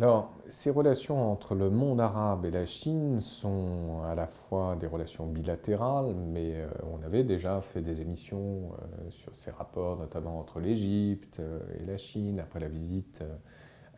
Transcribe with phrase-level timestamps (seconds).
[0.00, 4.86] Alors, ces relations entre le monde arabe et la Chine sont à la fois des
[4.86, 10.38] relations bilatérales, mais euh, on avait déjà fait des émissions euh, sur ces rapports, notamment
[10.38, 13.22] entre l'Égypte euh, et la Chine, après la visite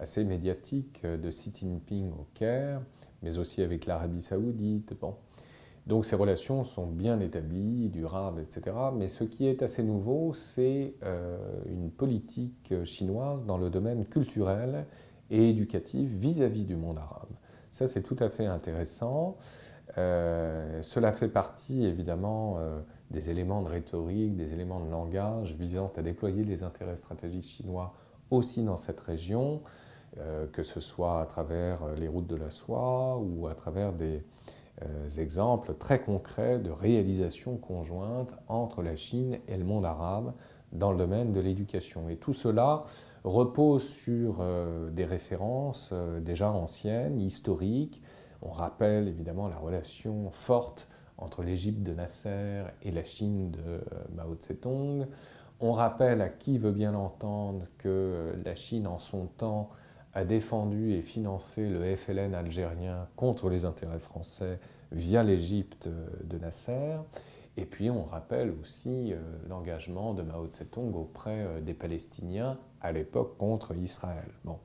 [0.00, 2.80] assez médiatique de Xi Jinping au Caire,
[3.22, 4.94] mais aussi avec l'Arabie saoudite.
[5.00, 5.14] Bon.
[5.86, 8.76] Donc ces relations sont bien établies, durables, etc.
[8.92, 10.94] Mais ce qui est assez nouveau, c'est
[11.66, 14.86] une politique chinoise dans le domaine culturel
[15.32, 17.30] et éducative vis-à-vis du monde arabe.
[17.72, 19.38] Ça, c'est tout à fait intéressant.
[19.98, 25.90] Euh, cela fait partie, évidemment, euh, des éléments de rhétorique, des éléments de langage visant
[25.96, 27.94] à déployer les intérêts stratégiques chinois
[28.30, 29.62] aussi dans cette région,
[30.18, 34.22] euh, que ce soit à travers les routes de la soie ou à travers des
[35.18, 40.32] exemples très concrets de réalisation conjointe entre la Chine et le monde arabe
[40.72, 42.08] dans le domaine de l'éducation.
[42.08, 42.84] Et tout cela
[43.24, 48.02] repose sur euh, des références euh, déjà anciennes, historiques.
[48.42, 53.80] On rappelle évidemment la relation forte entre l'Égypte de Nasser et la Chine de euh,
[54.16, 55.06] Mao Tse-tung.
[55.60, 59.70] On rappelle à qui veut bien l'entendre que la Chine en son temps
[60.14, 64.58] a défendu et financé le FLN algérien contre les intérêts français
[64.90, 65.88] via l'Égypte
[66.24, 66.96] de Nasser.
[67.56, 69.12] Et puis on rappelle aussi
[69.48, 74.28] l'engagement de Mao Tse-tung auprès des Palestiniens à l'époque contre Israël.
[74.44, 74.58] Bon.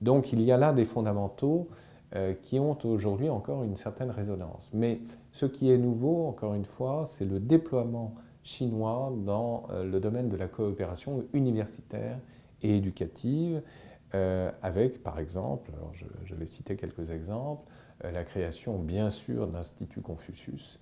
[0.00, 1.68] Donc il y a là des fondamentaux
[2.16, 4.68] euh, qui ont aujourd'hui encore une certaine résonance.
[4.72, 10.00] Mais ce qui est nouveau, encore une fois, c'est le déploiement chinois dans euh, le
[10.00, 12.18] domaine de la coopération universitaire
[12.62, 13.62] et éducative,
[14.16, 17.62] euh, avec par exemple, alors je, vais citer quelques exemples,
[18.02, 20.80] la création bien sûr d'Institut Confucius,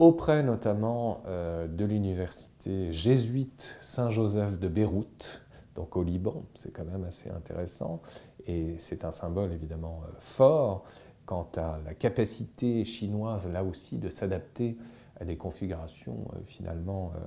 [0.00, 5.42] auprès notamment de l'université jésuite Saint-Joseph de Beyrouth,
[5.76, 6.42] donc au Liban.
[6.54, 8.02] C'est quand même assez intéressant
[8.46, 10.84] et c'est un symbole évidemment euh, fort
[11.26, 14.76] quant à la capacité chinoise là aussi de s'adapter
[15.20, 17.18] à des configurations euh, finalement euh,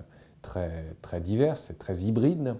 [0.41, 2.55] très, très diverses et très hybrides.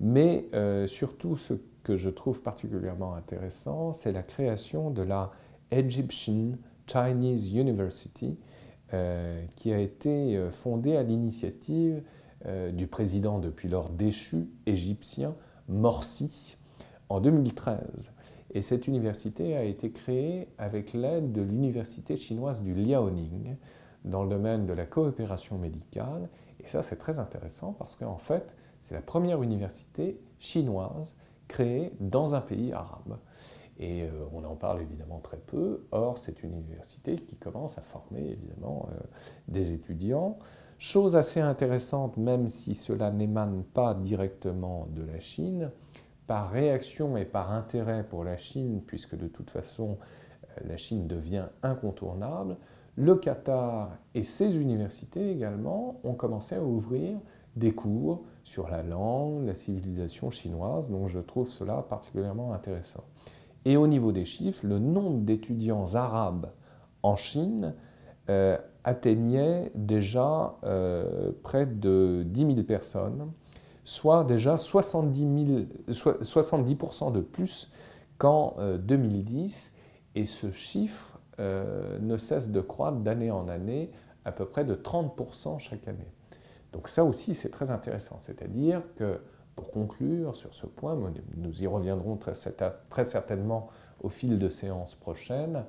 [0.00, 0.48] Mais
[0.88, 1.54] surtout ce
[1.84, 5.30] que je trouve particulièrement intéressant, c'est la création de la
[5.70, 8.36] Egyptian Chinese University,
[9.56, 12.02] qui a été fondée à l'initiative
[12.46, 15.34] euh, du président depuis lors déchu égyptien
[15.66, 16.58] Morsi
[17.08, 18.12] en 2013.
[18.52, 23.56] Et cette université a été créée avec l'aide de l'université chinoise du Liaoning
[24.04, 26.28] dans le domaine de la coopération médicale.
[26.62, 31.16] Et ça, c'est très intéressant parce qu'en fait, c'est la première université chinoise
[31.48, 33.16] créée dans un pays arabe.
[33.78, 35.84] Et euh, on en parle évidemment très peu.
[35.90, 39.00] Or, c'est une université qui commence à former évidemment euh,
[39.48, 40.38] des étudiants.
[40.78, 45.70] Chose assez intéressante, même si cela n'émane pas directement de la Chine,
[46.26, 49.98] par réaction et par intérêt pour la Chine, puisque de toute façon
[50.44, 52.56] euh, la Chine devient incontournable,
[52.96, 57.18] le Qatar et ses universités également ont commencé à ouvrir
[57.56, 63.04] des cours sur la langue, la civilisation chinoise, donc je trouve cela particulièrement intéressant.
[63.64, 66.50] Et au niveau des chiffres, le nombre d'étudiants arabes
[67.02, 67.74] en Chine
[68.28, 73.30] euh, atteignait déjà euh, près de 10 000 personnes,
[73.84, 75.66] soit déjà 70,
[76.20, 76.76] 70
[77.12, 77.70] de plus
[78.18, 79.72] qu'en 2010.
[79.74, 83.90] Euh, Et ce chiffre ne cesse de croître d'année en année,
[84.24, 86.12] à peu près de 30% chaque année.
[86.72, 88.18] Donc ça aussi, c'est très intéressant.
[88.20, 89.20] C'est-à-dire que,
[89.56, 90.98] pour conclure sur ce point,
[91.36, 93.68] nous y reviendrons très, certainement
[94.02, 95.64] au fil de séances prochaines,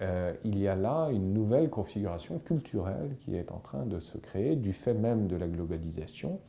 [0.00, 4.18] euh, il y a là une nouvelle configuration culturelle qui est en train de se
[4.18, 6.40] créer du fait même de la globalisation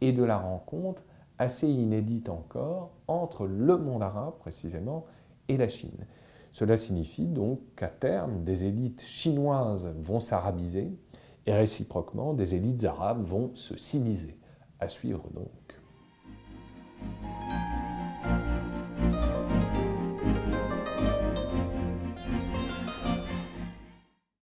[0.00, 1.02] et de la rencontre
[1.38, 5.04] assez inédite encore entre le monde arabe précisément
[5.48, 6.06] et la Chine.
[6.52, 10.90] Cela signifie donc qu'à terme, des élites chinoises vont s'arabiser
[11.44, 14.38] et réciproquement, des élites arabes vont se siniser.
[14.80, 15.65] À suivre donc.